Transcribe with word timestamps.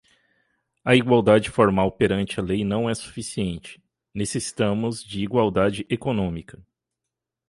A 0.83 0.95
igualdade 0.95 1.51
formal 1.51 1.91
perante 1.91 2.39
a 2.39 2.43
lei 2.43 2.63
não 2.65 2.89
é 2.89 2.95
suficiente, 2.95 3.79
necessitamos 4.15 5.03
de 5.03 5.23
igualdade 5.23 5.85
econômica 5.91 6.59